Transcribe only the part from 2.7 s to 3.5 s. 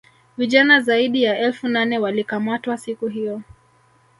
siku hiyo